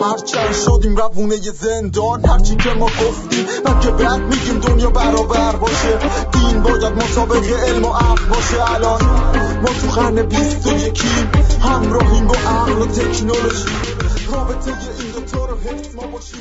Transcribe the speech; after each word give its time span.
هرچند 0.00 0.52
شدیم 0.52 0.96
روونه 0.96 1.36
زندان. 1.36 2.24
هرچی 2.24 2.56
که 2.56 2.70
ما 2.70 2.86
گفتیم 2.86 3.46
من 3.64 3.80
که 3.80 3.90
بعد 3.90 4.20
میگیم 4.20 4.58
دنیا 4.60 4.90
برابر 4.90 5.56
باشه. 5.56 5.98
دین 6.32 6.62
باید 6.62 6.92
مطابق 6.92 7.44
علم 7.68 7.84
و 7.84 7.88
عقل 7.88 8.24
باشه. 8.30 8.74
الان 8.74 9.02
ما 9.62 9.68
تو 9.68 10.00
قرن 10.00 10.22
بیست 10.22 10.66
و 10.66 10.72
یکیم 10.72 11.30
همراهیم 11.62 12.26
با 12.26 12.34
عقل 12.34 12.72
و 12.72 12.86
تکنولوژی. 12.86 13.68
رابطه 14.32 14.70
این 14.70 15.10
دوتا 15.14 15.46
رو 15.46 15.56
حفظ 15.56 15.94
ما 15.94 16.06
باشیم. 16.06 16.40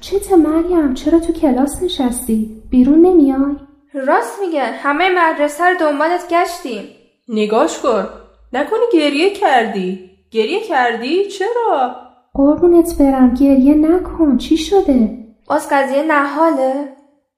چته 0.00 0.36
مریم؟ 0.36 0.94
چرا 0.94 1.20
تو 1.20 1.32
کلاس 1.32 1.82
نشستی؟ 1.82 2.62
بیرون 2.70 3.06
نمیای؟ 3.06 3.56
راست 3.94 4.32
میگه. 4.40 4.64
همه 4.64 5.08
مدرسه 5.08 5.64
رو 5.64 5.76
دنبالت 5.80 6.22
گشتیم. 6.30 6.84
نگاش 7.28 7.78
کن. 7.78 8.08
نکنی 8.52 8.80
گریه 8.92 9.34
کردی. 9.34 10.10
گریه 10.30 10.60
کردی؟ 10.68 11.28
چرا؟ 11.28 12.07
قربونت 12.38 12.98
برم 12.98 13.34
گریه 13.34 13.74
نکن. 13.74 14.36
چی 14.36 14.56
شده؟ 14.56 15.18
باز 15.46 15.68
قضیه 15.70 16.02
نهاله. 16.02 16.88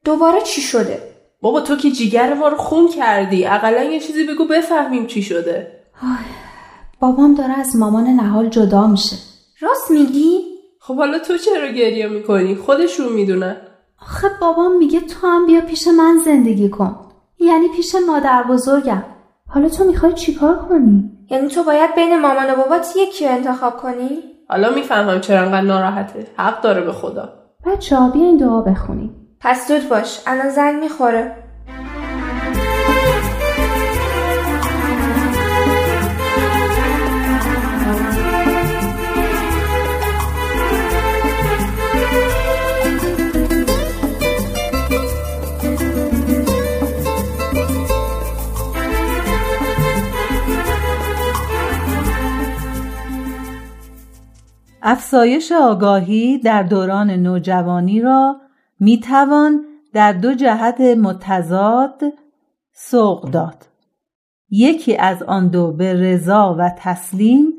دوباره 0.04 0.40
چی 0.40 0.60
شده؟ 0.60 0.98
بابا 1.42 1.60
تو 1.60 1.76
که 1.76 1.90
جیگر 1.90 2.34
ما 2.34 2.48
رو 2.48 2.56
خون 2.56 2.88
کردی. 2.88 3.46
اقلا 3.46 3.82
یه 3.82 4.00
چیزی 4.00 4.24
بگو 4.24 4.44
بفهمیم 4.44 5.06
چی 5.06 5.22
شده. 5.22 5.66
بابام 7.00 7.34
داره 7.34 7.58
از 7.58 7.76
مامان 7.76 8.06
نهال 8.06 8.48
جدا 8.48 8.86
میشه. 8.86 9.16
راست 9.60 9.90
میگی؟ 9.90 10.40
خب 10.80 10.96
حالا 10.96 11.18
تو 11.18 11.38
چرا 11.38 11.68
گریه 11.68 12.08
می‌کنی؟ 12.08 12.54
خودشون 12.54 13.12
می‌دونن. 13.12 13.56
آخه 14.02 14.28
بابام 14.40 14.76
میگه 14.76 15.00
تو 15.00 15.26
هم 15.26 15.46
بیا 15.46 15.60
پیش 15.60 15.88
من 15.88 16.18
زندگی 16.24 16.68
کن. 16.68 16.96
یعنی 17.38 17.68
پیش 17.76 17.94
مادر 18.06 18.42
بزرگم. 18.42 19.04
حالا 19.48 19.68
تو 19.68 19.84
می‌خوای 19.84 20.12
چیکار 20.12 20.58
کنی؟ 20.68 21.10
یعنی 21.30 21.48
تو 21.48 21.62
باید 21.62 21.94
بین 21.94 22.20
مامان 22.20 22.50
و 22.50 22.56
بابات 22.56 22.92
یکی 22.96 23.26
رو 23.26 23.32
انتخاب 23.32 23.76
کنی؟ 23.76 24.22
حالا 24.50 24.70
می‌فهمم 24.70 25.20
چرا 25.20 25.40
انقدر 25.40 25.60
ناراحته. 25.60 26.26
حق 26.36 26.60
داره 26.60 26.80
به 26.80 26.92
خدا. 26.92 27.28
بچه 27.66 27.96
ها 27.96 28.12
این 28.14 28.36
دعا 28.36 28.60
بخونیم. 28.60 29.16
پس 29.40 29.70
دود 29.70 29.88
باش. 29.88 30.20
الان 30.26 30.48
زنگ 30.50 30.82
می‌خوره. 30.82 31.36
افزایش 54.82 55.52
آگاهی 55.52 56.38
در 56.38 56.62
دوران 56.62 57.10
نوجوانی 57.10 58.00
را 58.00 58.40
می 58.80 59.00
توان 59.00 59.64
در 59.92 60.12
دو 60.12 60.34
جهت 60.34 60.80
متضاد 60.80 62.02
سوق 62.72 63.30
داد. 63.30 63.66
یکی 64.50 64.96
از 64.96 65.22
آن 65.22 65.48
دو 65.48 65.72
به 65.72 65.94
رضا 65.94 66.56
و 66.58 66.70
تسلیم 66.78 67.52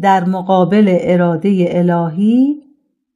در 0.00 0.24
مقابل 0.24 0.98
اراده 1.00 1.66
الهی 1.70 2.62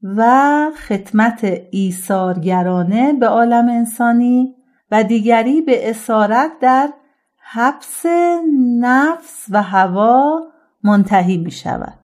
و 0.02 0.70
خدمت 0.88 1.60
ایثارگرانه 1.70 3.12
به 3.12 3.26
عالم 3.26 3.68
انسانی 3.68 4.54
و 4.90 5.04
دیگری 5.04 5.62
به 5.62 5.90
اسارت 5.90 6.50
در 6.60 6.92
حبس 7.38 8.06
نفس 8.80 9.46
و 9.50 9.62
هوا 9.62 10.40
منتهی 10.84 11.36
می 11.36 11.50
شود. 11.50 12.03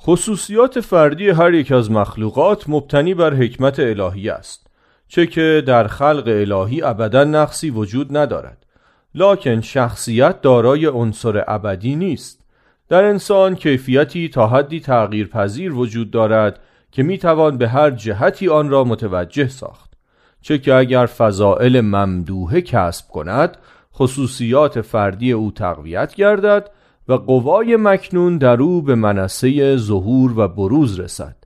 خصوصیات 0.00 0.80
فردی 0.80 1.28
هر 1.28 1.54
یک 1.54 1.72
از 1.72 1.90
مخلوقات 1.90 2.68
مبتنی 2.68 3.14
بر 3.14 3.34
حکمت 3.34 3.80
الهی 3.80 4.30
است 4.30 4.66
چه 5.08 5.26
که 5.26 5.62
در 5.66 5.86
خلق 5.86 6.24
الهی 6.26 6.82
ابدا 6.82 7.24
نقصی 7.24 7.70
وجود 7.70 8.16
ندارد. 8.16 8.66
لکن 9.14 9.60
شخصیت 9.60 10.40
دارای 10.40 10.86
عنصر 10.86 11.44
ابدی 11.46 11.96
نیست. 11.96 12.40
در 12.88 13.04
انسان 13.04 13.54
کیفیتی 13.54 14.28
تا 14.28 14.46
حدی 14.46 14.80
تغییر 14.80 15.28
پذیر 15.28 15.72
وجود 15.72 16.10
دارد 16.10 16.60
که 16.92 17.02
می‌توان 17.02 17.58
به 17.58 17.68
هر 17.68 17.90
جهتی 17.90 18.48
آن 18.48 18.68
را 18.68 18.84
متوجه 18.84 19.48
ساخت. 19.48 19.90
چه 20.42 20.58
که 20.58 20.74
اگر 20.74 21.06
فضائل 21.06 21.80
ممدوحه 21.80 22.60
کسب 22.60 23.08
کند 23.08 23.56
خصوصیات 23.94 24.80
فردی 24.80 25.32
او 25.32 25.50
تقویت 25.50 26.14
گردد 26.14 26.70
و 27.08 27.14
قوای 27.14 27.76
مکنون 27.76 28.38
در 28.38 28.62
او 28.62 28.82
به 28.82 28.94
منصه 28.94 29.76
ظهور 29.76 30.38
و 30.38 30.48
بروز 30.48 31.00
رسد. 31.00 31.36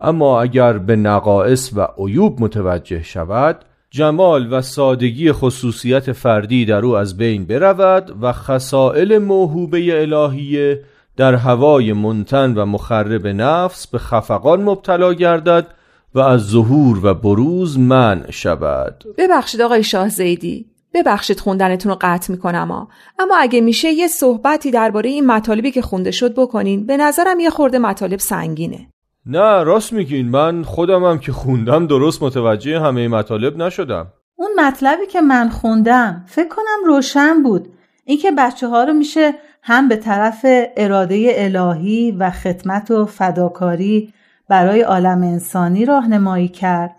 اما 0.00 0.42
اگر 0.42 0.78
به 0.78 0.96
نقائص 0.96 1.72
و 1.74 1.88
عیوب 1.98 2.40
متوجه 2.40 3.02
شود 3.02 3.64
جمال 3.90 4.52
و 4.52 4.60
سادگی 4.60 5.32
خصوصیت 5.32 6.12
فردی 6.12 6.64
در 6.64 6.84
او 6.84 6.96
از 6.96 7.16
بین 7.16 7.44
برود 7.44 8.16
و 8.22 8.32
خسائل 8.32 9.18
موهوبه 9.18 10.00
الهیه 10.00 10.82
در 11.16 11.34
هوای 11.34 11.92
منتن 11.92 12.54
و 12.54 12.64
مخرب 12.66 13.26
نفس 13.26 13.86
به 13.86 13.98
خفقان 13.98 14.62
مبتلا 14.62 15.14
گردد 15.14 15.66
و 16.14 16.20
از 16.20 16.40
ظهور 16.40 17.06
و 17.06 17.14
بروز 17.14 17.78
منع 17.78 18.30
شود. 18.30 19.04
ببخشید 19.18 19.60
آقای 19.60 19.84
شاه 19.84 20.08
زیدی. 20.08 20.66
ببخشید 20.96 21.40
خوندنتون 21.40 21.92
رو 21.92 21.98
قطع 22.00 22.32
می‌کنم 22.32 22.68
ها. 22.68 22.88
اما 23.18 23.36
اگه 23.38 23.60
میشه 23.60 23.88
یه 23.88 24.08
صحبتی 24.08 24.70
درباره 24.70 25.10
این 25.10 25.26
مطالبی 25.26 25.70
که 25.70 25.82
خونده 25.82 26.10
شد 26.10 26.34
بکنین. 26.34 26.86
به 26.86 26.96
نظرم 26.96 27.40
یه 27.40 27.50
خورده 27.50 27.78
مطالب 27.78 28.18
سنگینه. 28.18 28.86
نه 29.26 29.62
راست 29.62 29.92
میگین. 29.92 30.28
من 30.28 30.62
خودمم 30.62 31.18
که 31.18 31.32
خوندم 31.32 31.86
درست 31.86 32.22
متوجه 32.22 32.80
همه 32.80 33.08
مطالب 33.08 33.56
نشدم. 33.56 34.06
اون 34.36 34.50
مطلبی 34.58 35.06
که 35.06 35.20
من 35.20 35.48
خوندم 35.48 36.24
فکر 36.28 36.48
کنم 36.48 36.86
روشن 36.86 37.42
بود. 37.42 37.68
اینکه 38.04 38.30
بچه 38.30 38.68
ها 38.68 38.84
رو 38.84 38.92
میشه 38.92 39.34
هم 39.62 39.88
به 39.88 39.96
طرف 39.96 40.46
اراده 40.76 41.32
الهی 41.36 42.16
و 42.18 42.30
خدمت 42.30 42.90
و 42.90 43.06
فداکاری 43.06 44.12
برای 44.48 44.80
عالم 44.80 45.22
انسانی 45.22 45.84
راهنمایی 45.84 46.48
کرد 46.48 46.96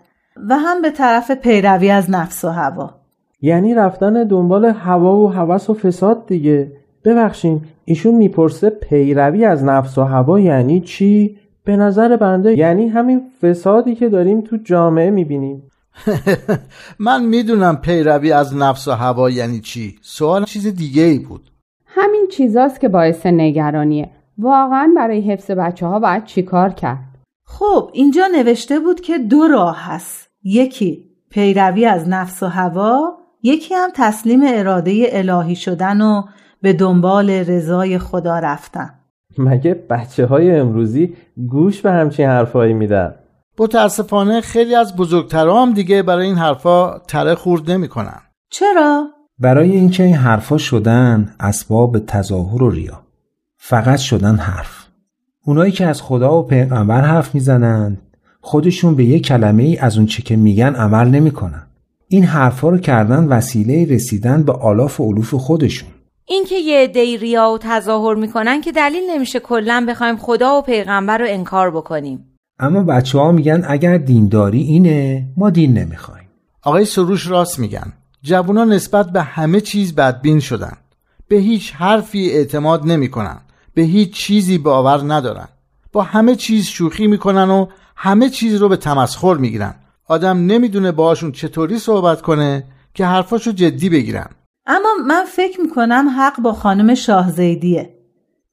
و 0.48 0.58
هم 0.58 0.82
به 0.82 0.90
طرف 0.90 1.30
پیروی 1.30 1.90
از 1.90 2.10
نفس 2.10 2.44
و 2.44 2.48
هوا. 2.48 2.97
یعنی 3.40 3.74
رفتن 3.74 4.24
دنبال 4.24 4.64
هوا 4.64 5.16
و 5.16 5.32
هوس 5.32 5.70
و 5.70 5.74
فساد 5.74 6.26
دیگه. 6.26 6.72
ببخشین 7.04 7.60
ایشون 7.84 8.14
می‌پرسه 8.14 8.70
پیروی 8.70 9.44
از 9.44 9.64
نفس 9.64 9.98
و 9.98 10.02
هوا 10.02 10.40
یعنی 10.40 10.80
چی؟ 10.80 11.38
به 11.64 11.76
نظر 11.76 12.16
بنده 12.16 12.58
یعنی 12.58 12.88
همین 12.88 13.22
فسادی 13.42 13.94
که 13.94 14.08
داریم 14.08 14.40
تو 14.40 14.56
جامعه 14.56 15.10
می‌بینیم. 15.10 15.62
من 16.98 17.24
می‌دونم 17.24 17.76
پیروی 17.76 18.32
از 18.32 18.56
نفس 18.56 18.88
و 18.88 18.92
هوا 18.92 19.30
یعنی 19.30 19.60
چی. 19.60 19.94
سوال 20.02 20.44
چیز 20.44 20.66
دیگه 20.66 21.02
ای 21.02 21.18
بود. 21.18 21.50
همین 21.86 22.26
چیزاست 22.30 22.80
که 22.80 22.88
باعث 22.88 23.26
نگرانیه. 23.26 24.10
واقعا 24.38 24.92
برای 24.96 25.20
حفظ 25.20 25.50
بچه 25.50 25.86
ها 25.86 25.98
باید 25.98 26.24
چیکار 26.24 26.70
کرد؟ 26.70 26.98
خب 27.44 27.90
اینجا 27.92 28.26
نوشته 28.26 28.78
بود 28.80 29.00
که 29.00 29.18
دو 29.18 29.48
راه 29.48 29.76
هست. 29.80 30.30
یکی 30.44 31.04
پیروی 31.30 31.86
از 31.86 32.08
نفس 32.08 32.42
و 32.42 32.46
هوا 32.46 33.17
یکی 33.42 33.74
هم 33.74 33.90
تسلیم 33.94 34.40
اراده 34.44 35.06
الهی 35.10 35.56
شدن 35.56 36.00
و 36.00 36.22
به 36.62 36.72
دنبال 36.72 37.30
رضای 37.30 37.98
خدا 37.98 38.38
رفتن. 38.38 38.90
مگه 39.38 39.74
بچه 39.74 40.26
های 40.26 40.58
امروزی 40.58 41.14
گوش 41.48 41.80
به 41.80 41.92
همچین 41.92 42.26
حرفایی 42.26 42.72
میدن؟ 42.72 43.14
متاسفانه 43.58 44.40
خیلی 44.40 44.74
از 44.74 44.96
بزرگترها 44.96 45.62
هم 45.62 45.72
دیگه 45.72 46.02
برای 46.02 46.26
این 46.26 46.36
حرفا 46.36 46.98
تره 46.98 47.34
خورد 47.34 47.70
نمی‌کنن. 47.70 48.20
چرا؟ 48.50 49.06
برای 49.38 49.70
اینکه 49.70 50.02
این 50.02 50.14
حرفا 50.14 50.58
شدن 50.58 51.34
اسباب 51.40 51.98
تظاهر 51.98 52.62
و 52.62 52.70
ریا. 52.70 53.00
فقط 53.56 53.98
شدن 53.98 54.36
حرف. 54.36 54.86
اونایی 55.44 55.72
که 55.72 55.86
از 55.86 56.02
خدا 56.02 56.38
و 56.38 56.42
پیغمبر 56.42 57.00
حرف 57.00 57.34
می‌زنن 57.34 57.98
خودشون 58.40 58.94
به 58.94 59.04
یک 59.04 59.26
کلمه 59.26 59.62
ای 59.62 59.76
از 59.76 59.96
اون 59.96 60.06
چه 60.06 60.22
که 60.22 60.36
میگن 60.36 60.74
عمل 60.74 61.08
نمی‌کنن. 61.08 61.62
این 62.10 62.24
حرفا 62.24 62.68
رو 62.68 62.78
کردن 62.78 63.24
وسیله 63.24 63.94
رسیدن 63.94 64.42
به 64.42 64.52
آلاف 64.52 65.00
و 65.00 65.12
علوف 65.12 65.34
خودشون. 65.34 65.88
اینکه 66.24 66.54
یه 66.54 66.78
عده‌ای 66.78 67.16
ریا 67.16 67.50
و 67.50 67.58
تظاهر 67.58 68.14
می‌کنن 68.14 68.60
که 68.60 68.72
دلیل 68.72 69.02
نمیشه 69.10 69.40
کلا 69.40 69.86
بخوایم 69.88 70.16
خدا 70.16 70.58
و 70.58 70.62
پیغمبر 70.62 71.18
رو 71.18 71.26
انکار 71.28 71.70
بکنیم. 71.70 72.24
اما 72.58 72.82
بچه 72.82 73.18
ها 73.18 73.32
میگن 73.32 73.64
اگر 73.68 73.98
دینداری 73.98 74.60
اینه 74.60 75.26
ما 75.36 75.50
دین 75.50 75.78
نمی‌خوایم. 75.78 76.28
آقای 76.62 76.84
سروش 76.84 77.26
راست 77.26 77.58
میگن. 77.58 77.92
جوونا 78.22 78.64
نسبت 78.64 79.10
به 79.10 79.22
همه 79.22 79.60
چیز 79.60 79.94
بدبین 79.94 80.40
شدن. 80.40 80.76
به 81.28 81.36
هیچ 81.36 81.72
حرفی 81.74 82.30
اعتماد 82.30 82.86
نمی‌کنن. 82.86 83.40
به 83.74 83.82
هیچ 83.82 84.12
چیزی 84.12 84.58
باور 84.58 85.14
ندارن. 85.14 85.48
با 85.92 86.02
همه 86.02 86.34
چیز 86.34 86.66
شوخی 86.66 87.06
می‌کنن 87.06 87.50
و 87.50 87.66
همه 87.96 88.28
چیز 88.28 88.54
رو 88.54 88.68
به 88.68 88.76
تمسخر 88.76 89.34
می‌گیرن. 89.34 89.74
آدم 90.08 90.46
نمی‌دونه 90.46 90.92
باهاشون 90.92 91.32
چطوری 91.32 91.78
صحبت 91.78 92.22
کنه 92.22 92.64
که 92.94 93.06
حرفاشو 93.06 93.52
جدی 93.52 93.88
بگیرن. 93.88 94.28
اما 94.66 94.88
من 95.06 95.24
فکر 95.24 95.60
می‌کنم 95.60 96.14
حق 96.18 96.40
با 96.40 96.52
خانم 96.52 96.94
شاهزیدیه. 96.94 97.94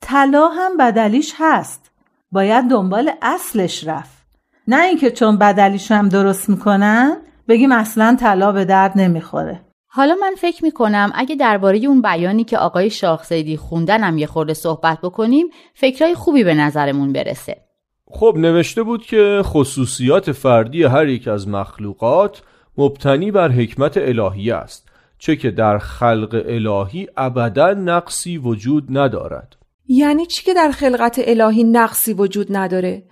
طلا 0.01 0.47
هم 0.47 0.77
بدلیش 0.77 1.33
هست. 1.37 1.91
باید 2.31 2.65
دنبال 2.65 3.11
اصلش 3.21 3.87
رفت. 3.87 4.25
نه 4.67 4.83
اینکه 4.85 5.11
چون 5.11 5.37
بدلیش 5.37 5.91
هم 5.91 6.09
درست 6.09 6.49
می‌کنن 6.49 7.17
بگیم 7.47 7.71
اصلا 7.71 8.17
طلا 8.19 8.51
به 8.51 8.65
درد 8.65 8.91
نمی‌خوره. 8.95 9.61
حالا 9.87 10.15
من 10.21 10.33
فکر 10.37 10.63
می‌کنم 10.63 11.11
اگه 11.15 11.35
درباره 11.35 11.77
اون 11.77 12.01
بیانی 12.01 12.43
که 12.43 12.57
آقای 12.57 12.89
شاخزیدی 12.89 13.57
خوندنم 13.57 14.17
یه 14.17 14.27
خورده 14.27 14.53
صحبت 14.53 15.01
بکنیم 15.01 15.47
فکرای 15.73 16.15
خوبی 16.15 16.43
به 16.43 16.53
نظرمون 16.53 17.13
برسه. 17.13 17.64
خب 18.11 18.35
نوشته 18.37 18.83
بود 18.83 19.05
که 19.05 19.41
خصوصیات 19.43 20.31
فردی 20.31 20.83
هر 20.83 21.07
یک 21.07 21.27
از 21.27 21.47
مخلوقات 21.47 22.41
مبتنی 22.77 23.31
بر 23.31 23.51
حکمت 23.51 23.97
الهی 23.97 24.51
است 24.51 24.89
چه 25.17 25.35
که 25.35 25.51
در 25.51 25.77
خلق 25.77 26.43
الهی 26.45 27.07
ابدا 27.17 27.73
نقصی 27.73 28.37
وجود 28.37 28.97
ندارد. 28.97 29.55
یعنی 29.87 30.25
چی 30.25 30.43
که 30.43 30.53
در 30.53 30.71
خلقت 30.71 31.21
الهی 31.27 31.63
نقصی 31.63 32.13
وجود 32.13 32.47
نداره؟ 32.49 33.03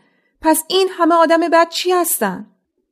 پس 0.41 0.63
این 0.69 0.87
همه 0.91 1.15
آدم 1.15 1.39
بد 1.53 1.69
چی 1.69 1.91
هستن؟ 1.91 2.45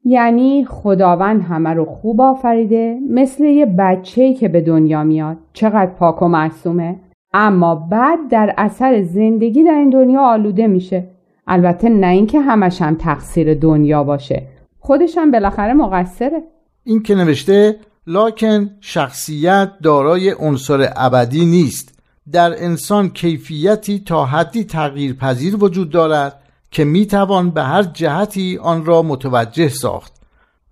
یعنی 0.06 0.66
خداوند 0.66 1.42
همه 1.42 1.70
رو 1.70 1.86
خوب 1.86 2.22
آفریده 2.22 2.98
مثل 3.10 3.44
یه 3.44 3.66
بچه‌ای 3.66 4.34
که 4.34 4.48
به 4.48 4.62
دنیا 4.62 5.04
میاد. 5.04 5.38
چقدر 5.54 5.92
پاک 5.92 6.22
و 6.22 6.28
معصومه. 6.28 7.00
اما 7.34 7.76
بعد 7.76 8.20
در 8.30 8.54
اثر 8.58 9.02
زندگی 9.02 9.64
در 9.64 9.72
این 9.72 9.90
دنیا 9.90 10.22
آلوده 10.22 10.68
میشه. 10.68 11.08
البته 11.48 11.90
نه 11.90 12.08
اینکه 12.08 12.42
همش 12.42 12.82
هم 12.82 12.96
تقصیر 12.96 13.54
دنیا 13.54 14.04
باشه. 14.04 14.48
خودش 14.80 15.18
هم 15.18 15.32
بالاخره 15.32 15.74
مقصره. 15.74 16.44
این 16.84 17.04
که 17.04 17.16
نوشته 17.16 17.80
لاکن 18.08 18.70
شخصیت 18.82 19.72
دارای 19.84 20.32
عنصر 20.32 20.94
ابدی 20.96 21.46
نیست. 21.46 22.00
در 22.32 22.64
انسان 22.64 23.10
کیفیتی 23.10 24.00
تا 24.00 24.26
حدی 24.26 24.64
تغییر 24.64 25.14
پذیر 25.14 25.64
وجود 25.64 25.90
دارد 25.90 26.42
که 26.72 26.84
می‌توان 26.84 27.50
به 27.50 27.64
هر 27.64 27.84
جهتی 27.84 28.58
آن 28.58 28.86
را 28.86 29.02
متوجه 29.02 29.70
ساخت. 29.70 30.14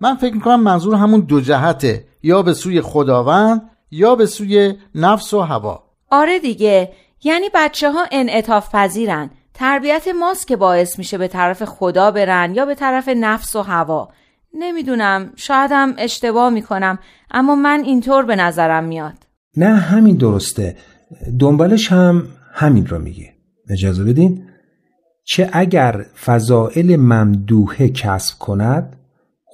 من 0.01 0.15
فکر 0.15 0.33
می‌کنم 0.33 0.63
منظور 0.63 0.95
همون 0.95 1.21
دو 1.21 1.41
جهته 1.41 2.05
یا 2.23 2.41
به 2.41 2.53
سوی 2.53 2.81
خداوند 2.81 3.69
یا 3.91 4.15
به 4.15 4.25
سوی 4.25 4.73
نفس 4.95 5.33
و 5.33 5.39
هوا. 5.39 5.83
آره 6.11 6.39
دیگه 6.39 6.91
یعنی 7.23 7.45
بچه 7.53 7.91
ها 7.91 8.05
انعطاف 8.11 8.75
پذیرن. 8.75 9.29
تربیت 9.59 10.07
ماست 10.19 10.47
که 10.47 10.55
باعث 10.55 10.99
میشه 10.99 11.17
به 11.17 11.27
طرف 11.27 11.63
خدا 11.63 12.11
برن 12.11 12.55
یا 12.55 12.65
به 12.65 12.75
طرف 12.75 13.07
نفس 13.07 13.55
و 13.55 13.61
هوا. 13.61 14.09
نمی‌دونم 14.53 15.29
شایدم 15.35 15.93
اشتباه 15.97 16.49
می‌کنم 16.49 16.99
اما 17.31 17.55
من 17.55 17.83
اینطور 17.85 18.25
به 18.25 18.35
نظرم 18.35 18.83
میاد. 18.83 19.13
نه 19.57 19.75
همین 19.75 20.15
درسته. 20.15 20.77
دنبالش 21.39 21.91
هم 21.91 22.23
همین 22.53 22.87
رو 22.87 22.99
میگه. 22.99 23.33
اجازه 23.69 24.03
بدین؟ 24.03 24.43
چه 25.23 25.49
اگر 25.53 26.05
فضائل 26.25 26.95
ممدوحه 26.95 27.89
کسب 27.89 28.39
کند 28.39 28.95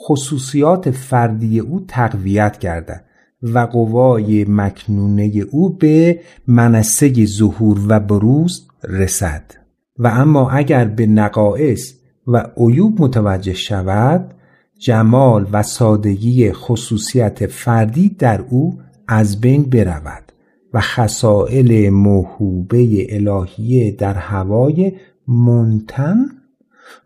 خصوصیات 0.08 0.92
فردی 0.92 1.60
او 1.60 1.86
تقویت 1.88 2.60
گردد 2.60 3.06
و 3.44 3.60
قوای 3.60 4.46
مکنونه 4.48 5.31
او 5.51 5.78
به 5.78 6.19
منصه 6.48 7.25
ظهور 7.25 7.80
و 7.88 8.00
بروز 8.00 8.68
رسد. 8.84 9.65
و 10.00 10.08
اما 10.08 10.50
اگر 10.50 10.86
به 10.86 11.06
نقائص 11.06 11.94
و 12.28 12.48
عیوب 12.58 13.02
متوجه 13.02 13.54
شود 13.54 14.34
جمال 14.80 15.48
و 15.52 15.64
سادگی 15.64 16.52
خصوصیت 16.52 17.48
فردی 17.48 18.10
در 18.10 18.42
او 18.50 18.80
از 19.08 19.42
بین 19.42 19.64
برود 19.64 20.32
و 20.74 20.80
خسائل 20.80 21.90
موهوبه 21.90 23.08
الهیه 23.10 23.92
در 23.92 24.14
هوای 24.14 24.94
منتن 25.28 26.26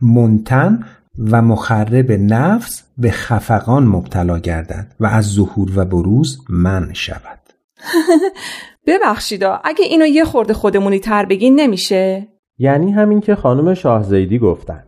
منتن 0.02 0.80
و 1.18 1.42
مخرب 1.42 2.12
نفس 2.12 2.84
به 2.98 3.12
خفقان 3.12 3.84
مبتلا 3.84 4.40
گردد 4.40 4.96
و 5.00 5.06
از 5.06 5.26
ظهور 5.26 5.72
و 5.76 5.86
بروز 5.86 6.38
من 6.50 6.94
شود. 6.94 7.40
ببخشیدا 8.88 9.62
اگه 9.64 9.86
اینو 9.86 10.06
یه 10.06 10.26
خورده 10.26 10.54
خودمونی 10.54 11.00
تر 11.00 11.26
بگین 11.26 11.60
نمیشه؟ 11.60 12.28
یعنی 12.60 12.92
همین 12.92 13.20
که 13.20 13.36
خانم 13.36 13.74
شاهزیدی 13.74 14.40
گفتن. 14.40 14.84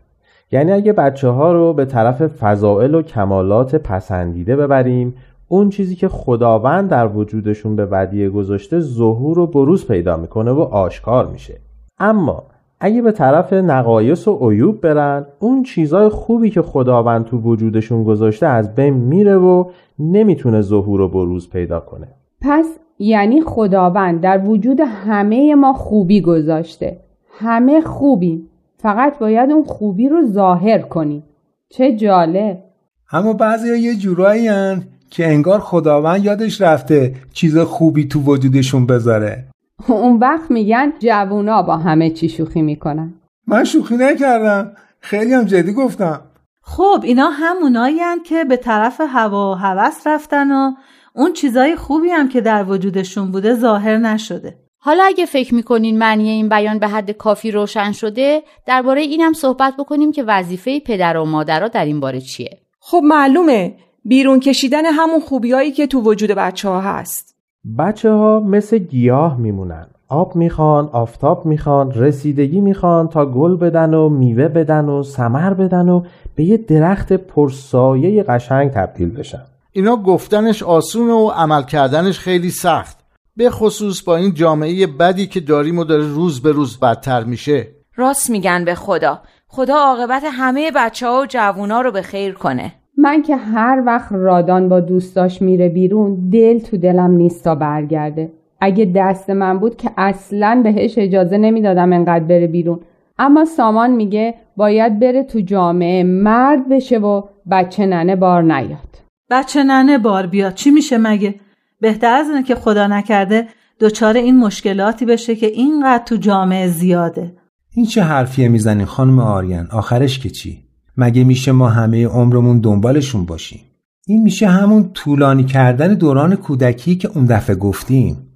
یعنی 0.52 0.72
اگه 0.72 0.94
بچه 0.94 1.30
ها 1.30 1.52
رو 1.52 1.74
به 1.74 1.86
طرف 1.86 2.28
فضائل 2.28 2.96
و 2.96 3.02
کمالات 3.02 3.76
پسندیده 3.76 4.56
ببریم 4.56 5.14
اون 5.48 5.70
چیزی 5.70 5.96
که 5.96 6.08
خداوند 6.08 6.90
در 6.90 7.08
وجودشون 7.08 7.76
به 7.76 7.88
ودیه 7.92 8.30
گذاشته 8.30 8.80
ظهور 8.80 9.40
و 9.40 9.48
بروز 9.48 9.88
پیدا 9.88 10.18
می‌کنه 10.18 10.52
و 10.52 10.60
آشکار 10.60 11.28
میشه. 11.28 11.58
اما 12.00 12.44
اگه 12.80 13.02
به 13.02 13.12
طرف 13.12 13.54
نقایص 13.54 14.28
و 14.28 14.50
عیوب 14.50 14.82
برن 14.82 15.26
اون 15.40 15.64
چیزای 15.64 16.10
خوبی 16.10 16.50
که 16.50 16.62
خداوند 16.62 17.26
تو 17.26 17.38
وجودشون 17.38 18.04
گذاشته 18.04 18.48
از 18.48 18.76
بین 18.76 18.94
میره 18.94 19.38
و 19.38 19.66
نمی‌تونه 20.00 20.62
ظهور 20.62 21.02
و 21.02 21.08
بروز 21.08 21.50
پیدا 21.50 21.80
کنه. 21.80 22.08
پس 22.42 22.66
یعنی 23.00 23.42
خداوند 23.42 24.22
در 24.22 24.42
وجود 24.46 24.80
همه 24.86 25.56
ما 25.56 25.74
خوبی 25.74 26.22
گذاشته. 26.22 26.98
همه 27.40 27.82
خوبیم 27.82 28.50
فقط 28.78 29.20
باید 29.20 29.52
اون 29.52 29.64
خوبی 29.64 30.10
رو 30.10 30.26
ظاهر 30.26 30.80
کنیم 30.80 31.24
چه 31.70 31.96
جالب. 31.96 32.64
اما 33.12 33.34
بعضی 33.34 33.70
ها 33.70 33.76
یه 33.76 33.96
جورایی 33.96 34.48
هن 34.48 34.84
که 35.10 35.28
انگار 35.28 35.60
خداوند 35.60 36.26
یادش 36.26 36.62
رفته 36.62 37.16
چیز 37.34 37.58
خوبی 37.58 38.08
تو 38.08 38.20
وجودشون 38.20 38.86
بذاره. 38.86 39.46
اون 39.88 40.20
وقت 40.20 40.52
میگن 40.52 40.94
جوونا 41.00 41.62
با 41.62 41.78
همه 41.78 42.10
چی 42.10 42.30
شوخی 42.30 42.62
می‌کنن. 42.62 43.14
من 43.48 43.64
شوخی 43.64 43.98
نکردم. 43.98 44.72
خیلی 45.00 45.34
هم 45.34 45.44
جدی 45.44 45.74
گفتم. 45.74 46.22
خب 46.62 47.02
اینا 47.04 47.30
همونایی 47.30 48.00
که 48.26 48.44
به 48.44 48.58
طرف 48.58 49.02
هوا 49.08 49.52
و 49.52 49.56
هوس 49.56 50.08
رفتن 50.08 50.52
و 50.52 50.72
اون 51.16 51.34
چیزای 51.34 51.76
خوبی 51.76 52.10
هم 52.10 52.30
که 52.30 52.42
در 52.42 52.64
وجودشون 52.70 53.32
بوده 53.32 53.56
ظاهر 53.56 53.98
نشده. 53.98 54.56
حالا 54.84 55.04
اگه 55.04 55.26
فکر 55.26 55.56
می‌کنین 55.56 55.98
معنی 55.98 56.30
این 56.30 56.50
بیان 56.50 56.80
به 56.80 56.88
حد 56.88 57.12
کافی 57.12 57.52
روشن 57.52 57.92
شده 57.92 58.42
درباره 58.66 59.02
اینم 59.02 59.34
صحبت 59.34 59.74
بکنیم 59.80 60.12
که 60.12 60.24
وظیفه 60.24 60.80
پدر 60.80 61.18
و 61.18 61.26
مادرها 61.26 61.68
در 61.68 61.86
این 61.86 62.00
باره 62.00 62.22
چیه. 62.22 62.58
خب 62.80 63.02
معلومه. 63.04 63.74
بیرون 64.06 64.40
کشیدن 64.40 64.86
همون 64.86 65.20
خوبیایی 65.20 65.72
که 65.72 65.88
تو 65.88 66.02
وجود 66.02 66.32
بچه 66.32 66.70
ها 66.70 66.82
هست. 66.82 67.36
بچه 67.80 68.12
ها 68.12 68.40
مثل 68.40 68.78
گیاه 68.78 69.38
میمونن. 69.38 69.88
آب 70.10 70.36
می‌خوان، 70.36 70.90
آفتاب 70.94 71.46
می‌خوان، 71.46 71.92
رسیدگی 71.92 72.62
می‌خوان 72.62 73.08
تا 73.08 73.26
گل 73.26 73.58
بدن 73.58 73.94
و 73.94 74.10
میوه 74.10 74.48
بدن 74.48 74.86
و 74.86 75.04
سمر 75.04 75.54
بدن 75.54 75.90
و 75.90 76.04
به 76.36 76.44
یه 76.44 76.58
درخت 76.58 77.14
پرسایه 77.14 78.24
قشنگ 78.24 78.72
تبدیل 78.72 79.10
بشن. 79.10 79.44
اینا 79.72 79.96
گفتنش 79.96 80.64
آسون 80.64 81.10
و 81.10 81.28
عمل 81.28 81.64
کردنش 81.64 82.20
خیلی 82.20 82.50
سخت. 82.50 83.01
به 83.38 83.50
خصوص 83.50 84.04
با 84.04 84.16
این 84.16 84.34
جامعه 84.34 84.88
بدی 84.88 85.28
که 85.28 85.40
داریم 85.40 85.80
و 85.80 85.84
داره 85.84 86.04
روز 86.04 86.42
به 86.42 86.52
روز 86.52 86.80
بدتر 86.80 87.24
میشه. 87.24 87.68
راست 87.96 88.30
میگن 88.30 88.66
به 88.66 88.76
خدا. 88.76 89.22
خدا 89.48 89.76
عاقبت 89.76 90.24
همه 90.32 90.72
بچه 90.76 91.08
ها 91.08 91.22
و 91.22 91.26
جوونا 91.26 91.82
رو 91.82 91.92
به 91.92 92.02
خیر 92.02 92.34
کنه. 92.34 92.74
من 92.98 93.22
که 93.22 93.36
هر 93.36 93.84
وقت 93.86 94.12
رادان 94.12 94.70
با 94.70 94.80
دوستاش 94.80 95.42
میره 95.42 95.70
بیرون 95.70 96.30
دل 96.30 96.60
تو 96.60 96.78
دلم 96.78 97.12
نیست 97.12 97.44
تا 97.44 97.56
برگرده. 97.56 98.32
اگه 98.62 98.92
دست 98.96 99.30
من 99.30 99.60
بود 99.60 99.78
که 99.78 99.92
اصلا 99.98 100.62
بهش 100.64 100.94
اجازه 100.98 101.38
نمی‌دادم 101.38 101.94
انقدر 101.94 102.24
بره 102.24 102.48
بیرون. 102.48 102.80
اما 103.20 103.46
سامان 103.46 103.92
میگه 103.92 104.34
باید 104.58 105.00
بره 105.00 105.24
تو 105.24 105.40
جامعه 105.40 106.04
مرد 106.04 106.70
بشه 106.70 106.98
و 106.98 107.22
بچه 107.52 107.86
ننه 107.86 108.16
بار 108.16 108.44
نیاد. 108.44 109.02
بچه 109.30 109.64
ننه 109.64 109.98
بار 109.98 110.28
بیاد. 110.28 110.54
چی 110.54 110.72
میشه 110.72 110.98
مگه؟ 110.98 111.36
بهتر 111.82 112.14
از 112.14 112.28
اینه 112.30 112.44
که 112.44 112.56
خدا 112.56 112.88
نکرده 112.88 113.48
دچار 113.80 114.18
این 114.18 114.40
مشکلاتی 114.40 115.06
بشه 115.06 115.36
که 115.36 115.48
اینقدر 115.48 116.04
تو 116.04 116.16
جامعه 116.16 116.68
زیاده. 116.68 117.36
این 117.76 117.86
چه 117.86 118.04
حرفیه 118.04 118.48
می‌زنی 118.48 118.86
خانم 118.86 119.20
آریان؟ 119.20 119.68
آخرش 119.72 120.20
که 120.20 120.30
چی؟ 120.30 120.64
مگه 120.98 121.24
میشه 121.24 121.52
ما 121.52 121.70
همه 121.70 122.08
عمرمون 122.08 122.60
دنبالشون 122.60 123.26
باشیم؟ 123.26 123.62
این 124.08 124.24
میشه 124.24 124.48
همون 124.48 124.94
طولانی 124.94 125.44
کردن 125.44 125.94
دوران 125.94 126.36
کودکی 126.36 126.96
که 126.96 127.10
اون 127.16 127.26
دفعه 127.26 127.56
گفتیم. 127.56 128.28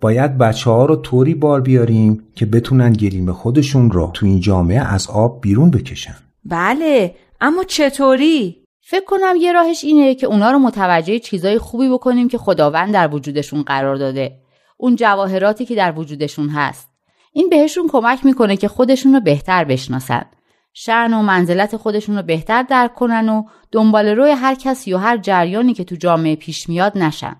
باید 0.00 0.38
بچه 0.38 0.70
ها 0.70 0.84
رو 0.84 0.96
طوری 0.96 1.34
بار 1.34 1.60
بیاریم 1.60 2.22
که 2.34 2.46
بتونن 2.46 2.92
گریم 2.92 3.32
خودشون 3.32 3.90
رو 3.90 4.10
تو 4.14 4.26
این 4.26 4.40
جامعه 4.40 4.94
از 4.94 5.06
آب 5.06 5.40
بیرون 5.40 5.70
بکشن. 5.70 6.14
بله 6.44 7.14
اما 7.40 7.64
چطوری؟ 7.64 8.63
فکر 8.86 9.04
کنم 9.04 9.36
یه 9.40 9.52
راهش 9.52 9.84
اینه 9.84 10.14
که 10.14 10.26
اونا 10.26 10.50
رو 10.50 10.58
متوجه 10.58 11.18
چیزای 11.18 11.58
خوبی 11.58 11.88
بکنیم 11.88 12.28
که 12.28 12.38
خداوند 12.38 12.94
در 12.94 13.14
وجودشون 13.14 13.62
قرار 13.62 13.96
داده. 13.96 14.38
اون 14.76 14.96
جواهراتی 14.96 15.64
که 15.64 15.74
در 15.74 15.98
وجودشون 15.98 16.48
هست. 16.48 16.88
این 17.32 17.48
بهشون 17.48 17.88
کمک 17.88 18.24
می‌کنه 18.24 18.56
که 18.56 18.68
خودشون 18.68 19.14
رو 19.14 19.20
بهتر 19.20 19.64
بشناسن. 19.64 20.24
شعن 20.72 21.14
و 21.14 21.22
منزلت 21.22 21.76
خودشون 21.76 22.16
رو 22.16 22.22
بهتر 22.22 22.62
درک 22.62 22.94
کنن 22.94 23.28
و 23.28 23.44
دنبال 23.72 24.08
روی 24.08 24.30
هر 24.30 24.54
کسی 24.54 24.94
و 24.94 24.98
هر 24.98 25.16
جریانی 25.16 25.74
که 25.74 25.84
تو 25.84 25.96
جامعه 25.96 26.36
پیش 26.36 26.68
میاد 26.68 26.98
نشن. 26.98 27.36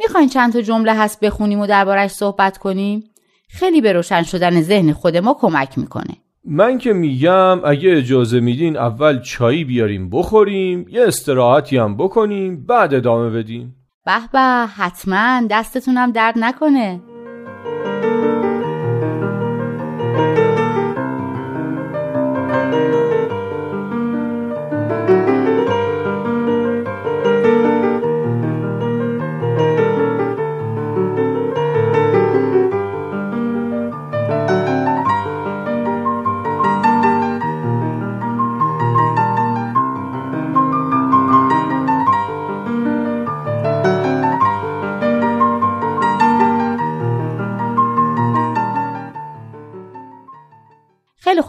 می‌خواین 0.00 0.28
چند 0.28 0.52
تا 0.52 0.60
جمله 0.60 0.94
هست 0.94 1.20
بخونیم 1.20 1.60
و 1.60 1.66
دربارش 1.66 2.10
صحبت 2.10 2.58
کنیم؟ 2.58 3.04
خیلی 3.48 3.80
به 3.80 3.92
روشن 3.92 4.22
شدن 4.22 4.62
ذهن 4.62 4.92
خود 4.92 5.16
ما 5.16 5.34
کمک 5.34 5.78
می‌کنه. 5.78 6.16
من 6.44 6.78
که 6.78 6.92
میگم 6.92 7.64
اگه 7.64 7.96
اجازه 7.96 8.40
میدین 8.40 8.76
اول 8.76 9.20
چایی 9.20 9.64
بیاریم 9.64 10.10
بخوریم 10.10 10.86
یه 10.88 11.06
استراحتی 11.06 11.76
هم 11.76 11.96
بکنیم 11.96 12.66
بعد 12.66 12.94
ادامه 12.94 13.30
بدیم. 13.30 13.76
به 14.06 14.12
به 14.32 14.66
حتما 14.76 15.42
دستتونم 15.50 16.12
درد 16.12 16.34
نکنه. 16.36 17.00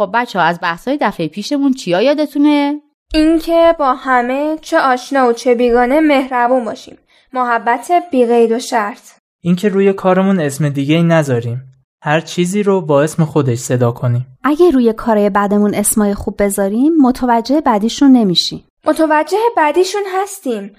خب 0.03 0.11
بچه 0.13 0.39
ها 0.39 0.45
از 0.45 0.59
بحث 0.61 0.87
های 0.87 0.97
دفعه 1.01 1.27
پیشمون 1.27 1.73
چیا 1.73 2.01
یادتونه؟ 2.01 2.81
اینکه 3.13 3.75
با 3.79 3.93
همه 3.93 4.57
چه 4.61 4.79
آشنا 4.79 5.27
و 5.27 5.33
چه 5.33 5.55
بیگانه 5.55 5.99
مهربون 5.99 6.65
باشیم. 6.65 6.97
محبت 7.33 7.91
بیقید 8.11 8.51
و 8.51 8.59
شرط. 8.59 9.11
اینکه 9.43 9.69
روی 9.69 9.93
کارمون 9.93 10.39
اسم 10.39 10.69
دیگه 10.69 10.95
ای 10.95 11.03
نذاریم. 11.03 11.61
هر 12.01 12.21
چیزی 12.21 12.63
رو 12.63 12.81
با 12.81 13.03
اسم 13.03 13.25
خودش 13.25 13.57
صدا 13.57 13.91
کنیم. 13.91 14.27
اگه 14.43 14.71
روی 14.71 14.93
کارهای 14.93 15.29
بعدمون 15.29 15.73
اسمای 15.73 16.13
خوب 16.13 16.43
بذاریم 16.43 16.93
متوجه 17.01 17.61
بعدیشون 17.61 18.11
نمیشیم. 18.11 18.63
متوجه 18.85 19.37
بعدیشون 19.57 20.03
هستیم. 20.21 20.75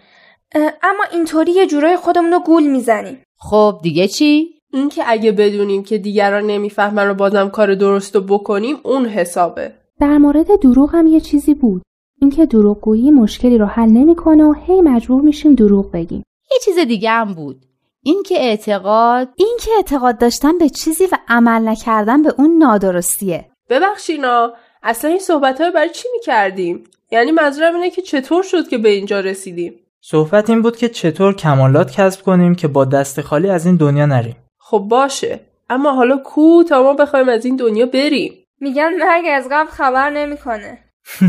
اما 0.83 1.05
اینطوری 1.13 1.53
یه 1.53 1.67
جورای 1.67 1.97
خودمون 1.97 2.33
رو 2.33 2.41
گول 2.41 2.67
می‌زنیم. 2.67 3.19
خب 3.39 3.81
دیگه 3.83 4.09
چی؟ 4.09 4.54
اینکه 4.75 5.03
اگه 5.07 5.33
بدونیم 5.33 5.83
که 5.83 5.99
دیگران 5.99 6.45
نمی‌فهمن 6.45 7.07
رو 7.07 7.15
بازم 7.15 7.49
کار 7.49 7.75
درست 7.75 8.15
رو 8.15 8.21
بکنیم 8.21 8.77
اون 8.83 9.07
حسابه. 9.07 9.73
در 10.01 10.19
مورد 10.19 10.61
دروغ 10.61 10.95
هم 10.95 11.07
یه 11.07 11.21
چیزی 11.21 11.55
بود. 11.55 11.83
اینکه 12.21 12.47
دروغگویی 12.47 13.11
مشکلی 13.11 13.59
رو 13.59 13.67
حل 13.67 13.89
نمی‌کنه 13.89 14.45
و 14.45 14.53
هی 14.67 14.81
مجبور 14.81 15.23
میشیم 15.23 15.55
دروغ 15.55 15.91
بگیم. 15.93 16.23
یه 16.53 16.59
چیز 16.65 16.79
دیگه 16.79 17.11
هم 17.11 17.35
بود. 17.35 17.57
اینکه 18.03 18.35
اعتقاد 18.39 19.29
اینکه 19.37 19.71
اعتقاد 19.77 20.19
داشتن 20.19 20.59
به 20.59 20.69
چیزی 20.69 21.05
و 21.05 21.19
عمل 21.29 21.69
نکردن 21.69 22.23
به 22.23 22.35
اون 22.39 22.59
نادرستیه. 22.59 23.45
ببخشینا 23.71 24.53
اصلا 24.83 25.11
این 25.11 25.19
صحبت 25.19 25.61
های 25.61 25.71
برای 25.71 25.91
چی 25.91 26.09
می‌کردیم؟ 26.13 26.85
یعنی 27.11 27.31
منظورم 27.31 27.75
اینه 27.75 27.91
که 27.91 28.03
چطور 28.03 28.43
شد 28.43 28.69
که 28.69 28.79
به 28.79 28.89
اینجا 28.89 29.21
رسیدیم؟ 29.21 29.75
صحبت 30.01 30.51
این 30.51 30.63
بود 30.63 30.77
که 30.77 30.89
چطور 30.89 31.35
کمالات 31.35 31.91
کسب 31.91 32.23
کنیم 32.23 32.55
که 32.55 32.69
با 32.69 32.85
دست 32.85 33.21
خالی 33.21 33.49
از 33.49 33.67
این 33.67 33.77
دنیا 33.77 34.07
نریم. 34.07 34.37
خب 34.67 34.79
باشه. 34.79 35.41
اما 35.71 35.93
حالا 35.93 36.17
کو 36.17 36.63
تا 36.69 36.83
ما 36.83 36.93
بخوایم 36.93 37.29
از 37.29 37.45
این 37.45 37.57
دنیا 37.57 37.87
بریم؟ 37.87 38.33
میگن 38.61 38.91
مرگ 39.01 39.25
از 39.33 39.49
قبل 39.51 39.71
خبر 39.71 40.11
نمی‌کنه. 40.11 40.79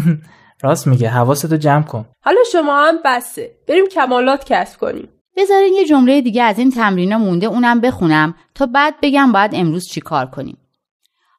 راست 0.63 0.87
میگه. 0.87 1.09
حواستو 1.09 1.57
جمع 1.57 1.83
کن. 1.83 2.05
حالا 2.21 2.37
شما 2.51 2.77
هم 2.77 2.95
بسه. 3.05 3.51
بریم 3.67 3.87
کمالات 3.87 4.45
کسب 4.45 4.79
کنیم. 4.79 5.09
بذارین 5.37 5.73
یه 5.73 5.85
جمله 5.85 6.21
دیگه 6.21 6.43
از 6.43 6.59
این 6.59 6.71
تمرینا 6.71 7.17
مونده 7.17 7.45
اونم 7.45 7.81
بخونم 7.81 8.35
تا 8.55 8.65
بعد 8.65 8.95
بگم 9.01 9.31
باید 9.31 9.51
امروز 9.53 9.87
چی 9.87 10.01
کار 10.01 10.25
کنیم. 10.25 10.57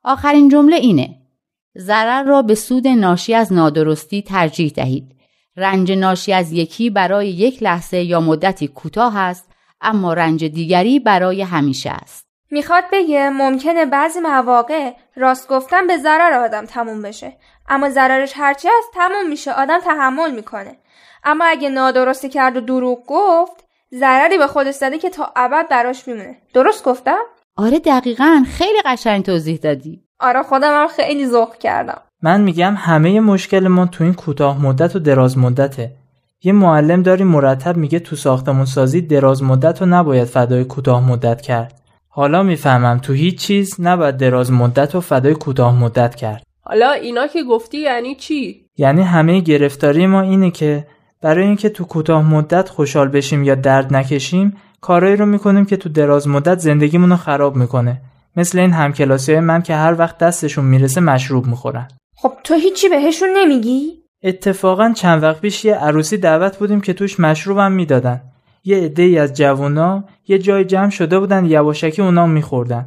آخرین 0.04 0.48
جمله 0.48 0.76
اینه. 0.76 1.16
ضرر 1.78 2.22
را 2.22 2.42
به 2.42 2.54
سود 2.54 2.88
ناشی 2.88 3.34
از 3.34 3.52
نادرستی 3.52 4.22
ترجیح 4.22 4.70
دهید. 4.70 5.16
رنج 5.56 5.92
ناشی 5.92 6.32
از 6.32 6.52
یکی 6.52 6.90
برای 6.90 7.28
یک 7.28 7.62
لحظه 7.62 7.98
یا 7.98 8.20
مدتی 8.20 8.68
کوتاه 8.68 9.18
است 9.18 9.55
اما 9.86 10.14
رنج 10.14 10.44
دیگری 10.44 10.98
برای 10.98 11.42
همیشه 11.42 11.90
است. 11.90 12.26
می‌خواد 12.50 12.84
بگه 12.92 13.30
ممکنه 13.30 13.86
بعضی 13.86 14.20
مواقع 14.20 14.92
راست 15.16 15.48
گفتن 15.48 15.86
به 15.86 15.96
ضرر 15.98 16.32
آدم 16.32 16.64
تموم 16.64 17.02
بشه. 17.02 17.36
اما 17.68 17.90
ضررش 17.90 18.32
هرچی 18.36 18.68
است 18.78 18.88
تموم 18.94 19.28
میشه 19.28 19.52
آدم 19.52 19.78
تحمل 19.80 20.30
می‌کنه. 20.34 20.76
اما 21.24 21.44
اگه 21.44 21.68
نادرستی 21.68 22.28
کرد 22.28 22.56
و 22.56 22.60
دروغ 22.60 22.98
گفت 23.06 23.64
ضرری 23.94 24.38
به 24.38 24.46
خودش 24.46 24.74
زده 24.74 24.98
که 24.98 25.10
تا 25.10 25.32
ابد 25.36 25.68
براش 25.68 26.08
میمونه. 26.08 26.36
درست 26.54 26.84
گفتم؟ 26.84 27.22
آره 27.56 27.78
دقیقا 27.78 28.44
خیلی 28.48 28.78
قشنگ 28.84 29.24
توضیح 29.24 29.56
دادی. 29.56 30.02
آره 30.20 30.42
خودم 30.42 30.82
هم 30.82 30.88
خیلی 30.88 31.26
ذوق 31.26 31.58
کردم. 31.58 32.00
من 32.22 32.40
میگم 32.40 32.74
همه 32.74 33.20
مشکل 33.20 33.68
ما 33.68 33.86
تو 33.86 34.04
این 34.04 34.14
کوتاه 34.14 34.62
مدت 34.62 34.96
و 34.96 34.98
دراز 34.98 35.38
مدته. 35.38 35.90
یه 36.42 36.52
معلم 36.52 37.02
داریم 37.02 37.26
مرتب 37.26 37.76
میگه 37.76 37.98
تو 37.98 38.16
ساختمون 38.16 38.64
سازی 38.64 39.00
دراز 39.00 39.42
مدت 39.42 39.82
رو 39.82 39.88
نباید 39.88 40.24
فدای 40.24 40.64
کوتاه 40.64 41.08
مدت 41.10 41.40
کرد. 41.40 41.80
حالا 42.08 42.42
می‌فهمم 42.42 42.98
تو 42.98 43.12
هیچ 43.12 43.38
چیز 43.38 43.80
نباید 43.80 44.16
دراز 44.16 44.52
مدت 44.52 44.94
و 44.94 45.00
فدای 45.00 45.34
کوتاه 45.34 45.78
مدت 45.80 46.14
کرد. 46.14 46.42
حالا 46.60 46.90
اینا 46.90 47.26
که 47.26 47.42
گفتی 47.42 47.78
یعنی 47.78 48.14
چی؟ 48.14 48.66
یعنی 48.76 49.02
همه 49.02 49.40
گرفتاری 49.40 50.06
ما 50.06 50.20
اینه 50.20 50.50
که 50.50 50.86
برای 51.22 51.46
اینکه 51.46 51.68
تو 51.68 51.84
کوتاه 51.84 52.22
مدت 52.30 52.68
خوشحال 52.68 53.08
بشیم 53.08 53.44
یا 53.44 53.54
درد 53.54 53.94
نکشیم 53.94 54.56
کارایی 54.80 55.16
رو 55.16 55.26
می‌کنیم 55.26 55.64
که 55.64 55.76
تو 55.76 55.88
دراز 55.88 56.28
مدت 56.28 56.58
زندگیمون 56.58 57.10
رو 57.10 57.16
خراب 57.16 57.56
می‌کنه. 57.56 58.00
مثل 58.36 58.58
این 58.58 58.72
همکلاسی 58.72 59.32
های 59.32 59.40
من 59.40 59.62
که 59.62 59.74
هر 59.74 59.94
وقت 59.98 60.18
دستشون 60.18 60.64
می‌رسه 60.64 61.00
مشروب 61.00 61.46
می‌خورن. 61.46 61.88
خب 62.16 62.32
تو 62.44 62.54
هیچی 62.54 62.88
بهشون 62.88 63.28
نمیگی؟ 63.36 64.05
اتفاقا 64.26 64.92
چند 64.92 65.22
وقت 65.22 65.40
پیش 65.40 65.64
یه 65.64 65.74
عروسی 65.74 66.16
دعوت 66.16 66.58
بودیم 66.58 66.80
که 66.80 66.92
توش 66.92 67.20
مشروبم 67.20 67.72
می‌دادن. 67.72 68.20
یه 68.64 68.76
عده 68.76 69.02
ای 69.02 69.18
از 69.18 69.32
جوونا 69.32 70.04
یه 70.28 70.38
جای 70.38 70.64
جمع 70.64 70.90
شده 70.90 71.18
بودن 71.18 71.44
یواشکی 71.44 72.02
اونا 72.02 72.26
میخوردن. 72.26 72.86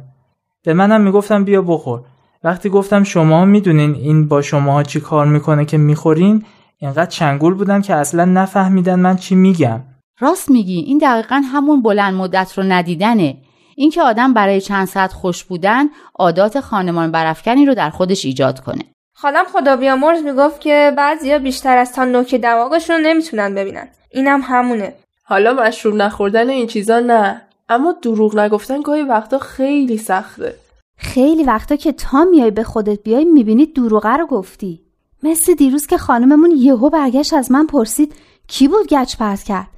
به 0.64 0.74
منم 0.74 1.00
می‌گفتم 1.00 1.44
بیا 1.44 1.62
بخور. 1.62 2.00
وقتی 2.44 2.68
گفتم 2.68 3.04
شما 3.04 3.44
می‌دونین 3.44 3.94
این 3.94 4.28
با 4.28 4.42
شماها 4.42 4.82
چی 4.82 5.00
کار 5.00 5.26
می‌کنه 5.26 5.64
که 5.64 5.78
می‌خورین 5.78 6.44
اینقدر 6.78 7.06
چنگول 7.10 7.54
بودن 7.54 7.80
که 7.80 7.94
اصلا 7.94 8.24
نفهمیدن 8.24 9.00
من 9.00 9.16
چی 9.16 9.34
میگم. 9.34 9.80
راست 10.20 10.50
میگی. 10.50 10.80
این 10.80 10.98
دقیقا 10.98 11.42
همون 11.52 11.82
بلند 11.82 12.14
مدت 12.14 12.58
رو 12.58 12.64
ندیدنه. 12.64 13.36
اینکه 13.76 14.02
آدم 14.02 14.34
برای 14.34 14.60
چند 14.60 14.86
ساعت 14.86 15.12
خوش 15.12 15.44
بودن 15.44 15.86
عادات 16.14 16.60
خانمان 16.60 17.12
برافکنی 17.12 17.66
رو 17.66 17.74
در 17.74 17.90
خودش 17.90 18.24
ایجاد 18.24 18.60
کنه. 18.60 18.84
خالم 19.20 19.44
خدا 19.44 19.76
بیامرز 19.76 20.22
می‌گفت 20.22 20.60
که 20.60 20.92
بعضیا 20.96 21.38
بیشتر 21.38 21.76
از 21.76 21.92
تا 21.92 22.04
نوک 22.04 22.34
دماغشون 22.34 22.96
رو 22.96 23.02
نمی‌تونن 23.02 23.54
ببینن. 23.54 23.88
اینم 24.10 24.40
همونه. 24.44 24.94
حالا 25.24 25.52
مشروب 25.52 25.94
نخوردن 25.94 26.50
این 26.50 26.66
چیزا 26.66 27.00
نه. 27.00 27.42
اما 27.68 27.92
دروغ 28.02 28.38
نگفتن 28.38 28.82
گاهی 28.82 29.02
وقتا 29.02 29.38
خیلی 29.38 29.98
سخته. 29.98 30.54
خیلی 30.96 31.44
وقتا 31.44 31.76
که 31.76 31.92
تا 31.92 32.24
میای 32.24 32.50
به 32.50 32.62
خودت 32.62 33.02
بیای 33.02 33.24
می‌بینی 33.24 33.66
دروغه 33.66 34.16
رو 34.16 34.26
گفتی. 34.26 34.80
مثل 35.22 35.54
دیروز 35.54 35.86
که 35.86 35.98
خانممون 35.98 36.50
یهو 36.56 36.90
برگشت 36.90 37.34
از 37.34 37.52
من 37.52 37.66
پرسید 37.66 38.14
کی 38.48 38.68
بود 38.68 38.86
گچ 38.86 39.16
پرت 39.16 39.42
کرد؟ 39.42 39.68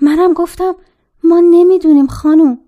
منم 0.00 0.32
گفتم 0.32 0.74
ما 1.24 1.40
نمی‌دونیم 1.40 2.06
خانم 2.06 2.58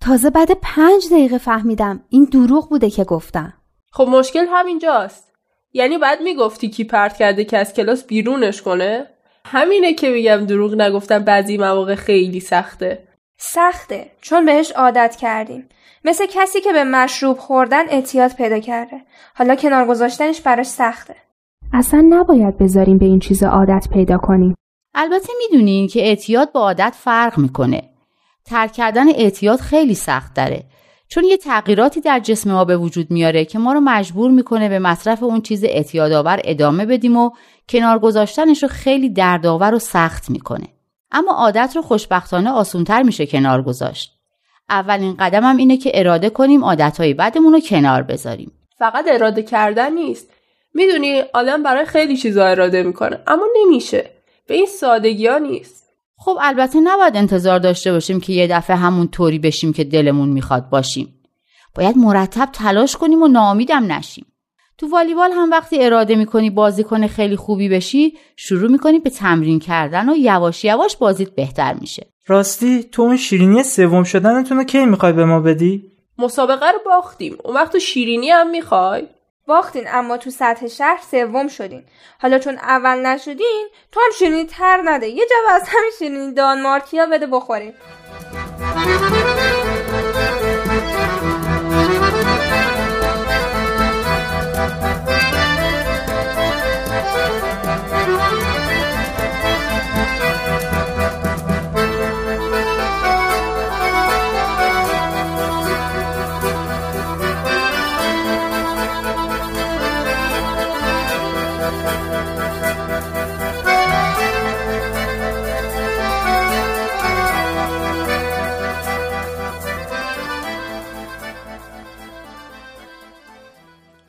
تازه 0.00 0.30
بعد 0.30 0.50
پنج 0.62 1.06
دقیقه 1.10 1.38
فهمیدم 1.38 2.00
این 2.08 2.24
دروغ 2.24 2.68
بوده 2.68 2.90
که 2.90 3.04
گفتم. 3.04 3.52
خب 3.92 4.08
مشکل 4.08 4.46
همینجاست. 4.48 5.31
یعنی 5.72 5.98
بعد 5.98 6.20
می‌گفتی 6.20 6.70
کی 6.70 6.84
پرت 6.84 7.16
کرده 7.16 7.44
که 7.44 7.58
از 7.58 7.74
کلاس 7.74 8.06
بیرونش 8.06 8.62
کنه؟ 8.62 9.06
همینه 9.44 9.94
که 9.94 10.10
میگم 10.10 10.46
دروغ 10.46 10.74
نگفتم 10.74 11.18
بعضی 11.18 11.58
مواقع 11.58 11.94
خیلی 11.94 12.40
سخته. 12.40 13.08
سخته 13.38 14.10
چون 14.20 14.44
بهش 14.44 14.72
عادت 14.72 15.16
کردیم. 15.20 15.68
مثل 16.04 16.26
کسی 16.30 16.60
که 16.60 16.72
به 16.72 16.84
مشروب 16.84 17.38
خوردن 17.38 17.88
اعتیاد 17.88 18.34
پیدا 18.34 18.58
کرده. 18.58 18.96
حالا 19.34 19.54
کنار 19.54 19.86
گذاشتنش 19.86 20.40
براش 20.40 20.66
سخته. 20.66 21.16
اصلا 21.72 22.06
نباید 22.08 22.58
بذاریم 22.58 22.98
به 22.98 23.06
این 23.06 23.18
چیز 23.18 23.42
عادت 23.42 23.86
پیدا 23.92 24.18
کنیم. 24.18 24.54
البته 24.94 25.32
می‌دونین 25.38 25.88
که 25.88 26.00
اعتیاد 26.00 26.52
با 26.52 26.60
عادت 26.60 26.94
فرق 26.96 27.38
می‌کنه. 27.38 27.82
ترک 28.44 28.72
کردن 28.72 29.08
اعتیاد 29.08 29.60
خیلی 29.60 29.94
سخت 29.94 30.34
داره 30.34 30.62
چون 31.12 31.24
یه 31.24 31.36
تغییراتی 31.36 32.00
در 32.00 32.20
جسم 32.20 32.52
ما 32.52 32.64
به 32.64 32.76
وجود 32.76 33.10
میاره 33.10 33.44
که 33.44 33.58
ما 33.58 33.72
رو 33.72 33.80
مجبور 33.80 34.30
می‌کنه 34.30 34.68
به 34.68 34.78
مصرف 34.78 35.22
اون 35.22 35.40
چیز 35.40 35.64
اعتیادآور 35.64 36.40
ادامه 36.44 36.86
بدیم 36.86 37.16
و 37.16 37.30
کنار 37.68 37.98
گذاشتنش 37.98 38.62
رو 38.62 38.68
خیلی 38.68 39.10
دردآور 39.10 39.74
و 39.74 39.78
سخت 39.78 40.30
می‌کنه. 40.30 40.66
اما 41.10 41.32
عادت 41.32 41.72
رو 41.76 41.82
خوشبختانه 41.82 42.50
آسونتر 42.50 43.02
میشه 43.02 43.26
کنار 43.26 43.62
گذاشت. 43.62 44.12
اولین 44.70 45.16
قدمم 45.16 45.56
اینه 45.56 45.76
که 45.76 45.90
اراده 45.94 46.30
کنیم 46.30 46.64
عادتهای 46.64 47.14
بدمون 47.14 47.52
رو 47.52 47.60
کنار 47.60 48.02
بذاریم. 48.02 48.52
فقط 48.78 49.04
اراده 49.08 49.42
کردن 49.42 49.92
نیست. 49.92 50.30
می‌دونی 50.74 51.22
آدم 51.34 51.62
برای 51.62 51.84
خیلی 51.84 52.16
چیزا 52.16 52.46
اراده 52.46 52.82
می‌کنه 52.82 53.20
اما 53.26 53.46
نمیشه. 53.62 54.10
به 54.46 54.54
این 54.54 54.66
سادگی 54.66 55.26
ها 55.26 55.38
نیست. 55.38 55.81
خب 56.24 56.38
البته 56.40 56.80
نباید 56.80 57.16
انتظار 57.16 57.58
داشته 57.58 57.92
باشیم 57.92 58.20
که 58.20 58.32
یه 58.32 58.46
دفعه 58.46 58.76
همون 58.76 59.08
طوری 59.08 59.38
بشیم 59.38 59.72
که 59.72 59.84
دلمون 59.84 60.28
می‌خواد 60.28 60.68
باشیم. 60.68 61.14
باید 61.74 61.96
مرتب 61.98 62.48
تلاش 62.52 62.96
کنیم 62.96 63.22
و 63.22 63.28
ناامیدم 63.28 63.92
نشیم. 63.92 64.26
تو 64.78 64.88
والیبال 64.88 65.30
هم 65.32 65.50
وقتی 65.50 65.84
اراده 65.84 66.14
می‌کنی 66.14 66.50
بازیکن 66.50 67.06
خیلی 67.06 67.36
خوبی 67.36 67.68
بشی 67.68 68.18
شروع 68.36 68.70
می‌کنی 68.70 68.98
به 68.98 69.10
تمرین 69.10 69.58
کردن 69.58 70.08
و 70.08 70.16
یواش 70.16 70.64
یواش 70.64 70.96
بازیت 70.96 71.30
بهتر 71.30 71.74
میشه. 71.74 72.06
راستی 72.26 72.82
تو 72.82 73.02
اون 73.02 73.16
شیرینی 73.16 73.62
سوم 73.62 74.04
شدنتون 74.04 74.58
رو 74.58 74.64
کی 74.64 74.86
می‌خوای 74.86 75.12
به 75.12 75.24
ما 75.24 75.40
بدی؟ 75.40 75.82
مسابقه 76.18 76.70
رو 76.70 76.78
باختیم. 76.86 77.36
اون 77.44 77.54
وقت 77.54 77.72
تو 77.72 77.78
شیرینی 77.78 78.30
هم 78.30 78.50
می‌خوای؟ 78.50 79.06
باختین 79.46 79.84
اما 79.88 80.16
تو 80.16 80.30
سطح 80.30 80.68
شهر 80.68 81.00
سوم 81.10 81.48
شدین. 81.48 81.84
حالا 82.22 82.38
چون 82.38 82.58
اول 82.58 83.06
نشدین 83.06 83.68
تو 83.92 84.00
هم 84.00 84.10
شیرینی 84.18 84.44
تر 84.44 84.82
نده. 84.84 85.08
یه 85.08 85.24
جبه 85.26 85.52
از 85.52 85.68
همین 85.68 85.90
شیرینی 85.98 86.34
دانمارکیا 86.34 87.06
بده 87.06 87.26
بخوریم 87.26 87.74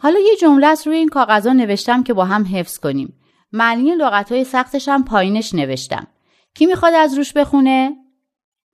حالا 0.04 0.20
یه 0.20 0.36
جمله 0.36 0.68
از 0.68 0.88
روی 0.88 0.96
این 0.96 1.10
کاغذها 1.10 1.54
نوشتم 1.54 2.04
که 2.04 2.14
با 2.14 2.26
هم 2.26 2.46
حفظ 2.54 2.78
کنیم. 2.78 3.14
معنی 3.52 3.96
لغتهای 3.96 4.44
سختش 4.44 4.90
هم 4.90 5.04
پایینش 5.04 5.54
نوشتم. 5.54 6.08
کی 6.54 6.66
می‌خواد 6.66 6.94
از 6.94 7.18
روش 7.18 7.34
بخونه؟ 7.34 7.92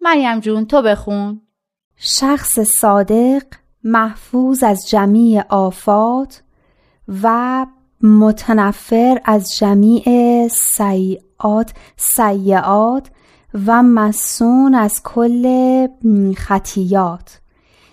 مریم 0.01 0.39
جون 0.39 0.65
تو 0.65 0.81
بخون. 0.81 1.41
شخص 1.95 2.59
صادق 2.59 3.43
محفوظ 3.83 4.63
از 4.63 4.89
جمیع 4.89 5.43
آفات 5.49 6.43
و 7.23 7.65
متنفر 8.01 9.21
از 9.25 9.57
جمیع 9.57 10.47
سیعات 10.47 11.73
سیعات 11.97 13.09
و 13.65 13.83
مسون 13.83 14.75
از 14.75 15.01
کل 15.03 15.87
خطیات 16.37 17.39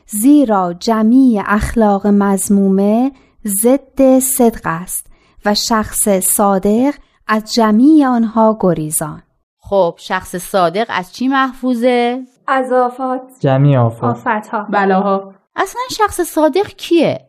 زیرا 0.07 0.73
جمیع 0.73 1.43
اخلاق 1.47 2.07
مزمومه 2.07 3.12
ضد 3.47 4.19
صدق 4.19 4.61
است 4.65 5.07
و 5.45 5.55
شخص 5.55 6.09
صادق 6.09 6.95
از 7.29 7.55
جمیع 7.55 8.07
آنها 8.07 8.59
گریزان. 8.61 9.23
خب 9.59 9.95
شخص 9.99 10.37
صادق 10.37 10.87
از 10.88 11.15
چی 11.15 11.29
محفوظه؟ 11.29 12.23
از 12.47 12.73
آفات. 12.73 13.23
جمعی 13.41 13.76
آفات. 13.76 14.17
آفتها 14.17 14.67
بلاها. 14.71 15.35
اصلا 15.56 15.80
شخص 15.91 16.21
صادق 16.21 16.67
کیه؟ 16.67 17.21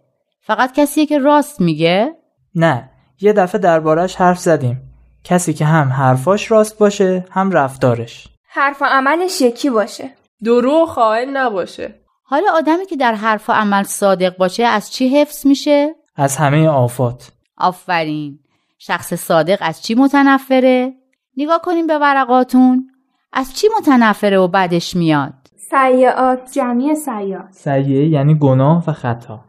فقط 0.42 0.72
کسیه 0.72 1.06
که 1.06 1.20
راست 1.20 1.62
میگه؟ 1.62 2.16
نه 2.56 2.90
یه 3.22 3.34
دفعه 3.34 3.62
دربارش 3.62 4.16
حرف 4.16 4.40
زدیم. 4.40 4.82
کسی 5.24 5.54
که 5.54 5.66
هم 5.66 5.88
حرفاش 5.88 6.52
راست 6.52 6.78
باشه 6.78 7.26
هم 7.32 7.52
رفتارش. 7.52 8.28
حرف 8.50 8.82
و 8.82 8.86
عملش 8.86 9.42
یکی 9.42 9.70
باشه. 9.70 10.12
دروغ 10.44 10.90
خائن 10.90 11.38
نباشه. 11.38 11.96
حالا 12.24 12.52
آدمی 12.54 12.86
که 12.86 12.96
در 12.96 13.14
حرف 13.14 13.50
و 13.50 13.54
عمل 13.54 13.84
صادق 13.84 14.38
باشه 14.38 14.64
از 14.64 14.92
چی 14.92 15.10
حفظ 15.10 15.46
میشه؟ 15.46 15.96
از 16.18 16.38
همه 16.38 16.68
آفات. 16.68 17.32
آفرین. 17.58 18.40
شخص 18.78 19.14
صادق 19.14 19.58
از 19.62 19.84
چی 19.84 19.96
متنفره؟ 19.96 20.94
نگاه 21.38 21.62
کنیم 21.62 21.88
به 21.88 21.98
ورقاتون. 21.98 22.90
از 23.34 23.56
چی 23.56 23.68
متنفره 23.78 24.38
و 24.38 24.48
بدش 24.48 24.96
میاد؟ 24.96 25.34
سیعات 25.70 26.52
جمعی 26.52 26.96
سیعات 26.96 27.52
سیعه 27.52 28.08
یعنی 28.08 28.36
گناه 28.36 28.84
و 28.88 28.94
خطا. 28.94 29.40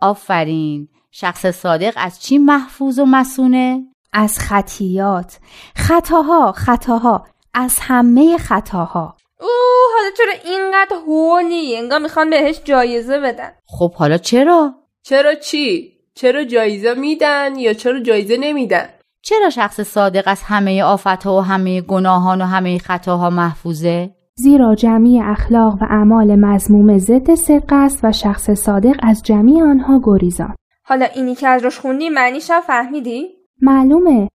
آفرین. 0.00 0.88
شخص 1.10 1.46
صادق 1.46 1.92
از 1.96 2.22
چی 2.22 2.38
محفوظ 2.38 2.98
و 2.98 3.04
مسونه؟ 3.04 3.82
از 4.12 4.38
خطیات. 4.38 5.38
خطاها 5.76 6.52
خطاها. 6.52 7.26
از 7.54 7.78
همه 7.80 8.38
خطاها. 8.38 9.16
اوه 9.40 9.48
حالا 9.96 10.10
چرا 10.16 10.52
اینقدر 10.52 10.96
هولی؟ 11.06 11.76
انگار 11.76 11.98
می‌خوان 11.98 12.30
بهش 12.30 12.60
جایزه 12.64 13.20
بدن. 13.20 13.52
خب 13.66 13.94
حالا 13.94 14.18
چرا؟ 14.18 14.74
چرا 15.02 15.34
چی؟ 15.34 15.91
چرا 16.14 16.44
جایزه 16.44 16.94
میدن 16.94 17.58
یا 17.58 17.72
چرا 17.72 18.00
جایزه 18.00 18.36
نمیدن؟ 18.40 18.86
چرا 19.22 19.50
شخص 19.50 19.80
صادق 19.80 20.22
از 20.26 20.42
همه 20.42 20.82
آفتها 20.82 21.36
و 21.36 21.40
همه 21.40 21.80
گناهان 21.80 22.42
و 22.42 22.44
همه 22.44 22.78
خطاها 22.78 23.30
محفوظه؟ 23.30 24.10
زیرا 24.34 24.74
جمعی 24.74 25.20
اخلاق 25.20 25.82
و 25.82 25.84
اعمال 25.84 26.36
مزموم 26.36 26.98
ضد 26.98 27.34
صدق 27.34 27.72
است 27.72 28.00
و 28.02 28.12
شخص 28.12 28.50
صادق 28.50 28.96
از 29.02 29.22
جمعی 29.22 29.62
آنها 29.62 30.00
گریزان 30.04 30.54
حالا 30.84 31.06
اینی 31.06 31.34
که 31.34 31.48
از 31.48 31.64
روش 31.64 31.78
خوندی 31.78 32.08
معنیش 32.08 32.50
هم 32.50 32.60
فهمیدی؟ 32.60 33.28
معلومه 33.62 34.28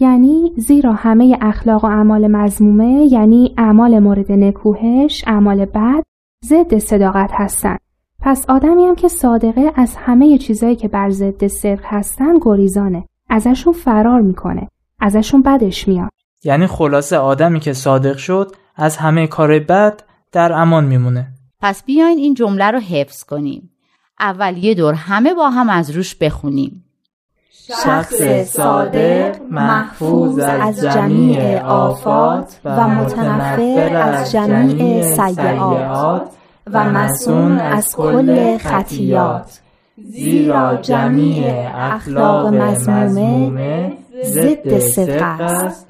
یعنی 0.00 0.52
زیرا 0.56 0.92
همه 0.92 1.38
اخلاق 1.40 1.84
و 1.84 1.86
اعمال 1.86 2.26
مزمومه 2.26 3.12
یعنی 3.12 3.54
اعمال 3.58 3.98
مورد 3.98 4.32
نکوهش 4.32 5.24
اعمال 5.26 5.64
بد 5.64 6.02
ضد 6.44 6.78
صداقت 6.78 7.30
هستند 7.32 7.80
پس 8.22 8.44
آدمی 8.48 8.84
هم 8.84 8.94
که 8.94 9.08
صادقه 9.08 9.72
از 9.74 9.96
همه 9.96 10.38
چیزایی 10.38 10.76
که 10.76 10.88
بر 10.88 11.10
ضد 11.10 11.46
صدق 11.46 11.80
هستن 11.84 12.38
گریزانه. 12.42 13.04
ازشون 13.28 13.72
فرار 13.72 14.20
می‌کنه. 14.20 14.68
ازشون 15.00 15.42
بدش 15.42 15.88
میاد. 15.88 16.10
یعنی 16.44 16.66
خلاصه 16.66 17.16
آدمی 17.16 17.60
که 17.60 17.72
صادق 17.72 18.16
شد 18.16 18.52
از 18.76 18.96
همه 18.96 19.26
کار 19.26 19.58
بد 19.58 20.02
در 20.32 20.52
امان 20.52 20.84
میمونه. 20.84 21.26
پس 21.60 21.84
بیاین 21.84 22.18
این 22.18 22.34
جمله 22.34 22.70
رو 22.70 22.78
حفظ 22.78 23.24
کنیم. 23.24 23.70
اول 24.20 24.56
یه 24.56 24.74
دور 24.74 24.94
همه 24.94 25.34
با 25.34 25.50
هم 25.50 25.70
از 25.70 25.90
روش 25.90 26.14
بخونیم. 26.14 26.84
شخص 27.84 28.22
صادق 28.44 29.42
محفوظ 29.50 30.38
از 30.38 30.80
جمیع 30.80 31.60
آفات 31.62 32.60
و 32.64 32.88
متنفر 32.88 33.96
از 33.96 34.32
جمیع 34.32 35.02
سیعات. 35.02 36.39
و 36.72 36.84
مسون 36.84 37.58
از 37.58 37.96
کل 37.96 38.58
خطیات 38.58 39.60
زیرا 40.04 40.76
جمیع 40.76 41.70
اخلاق 41.74 42.54
مزمومه 42.54 43.92
ضد 44.24 44.78
صدق 44.78 45.40
است. 45.40 45.89